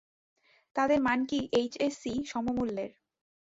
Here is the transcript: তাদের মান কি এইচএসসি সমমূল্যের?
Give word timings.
তাদের 0.75 0.99
মান 1.01 1.19
কি 1.25 1.39
এইচএসসি 1.53 2.13
সমমূল্যের? 2.25 2.91